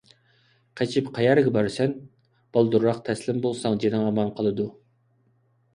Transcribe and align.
قېچىپ 0.79 1.11
قەيەرگە 1.17 1.53
بارىسەن؟ 1.57 1.93
بالدۇرراق 2.57 3.03
تەسلىم 3.11 3.45
بولساڭ 3.47 3.79
جېنىڭ 3.85 4.09
ئامان 4.11 4.35
قالىدۇ! 4.41 4.69